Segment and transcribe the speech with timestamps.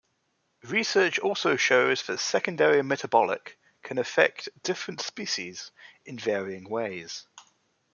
[0.63, 5.69] Research also shows that secondary metabolic can affect different species
[6.05, 7.27] in varying ways.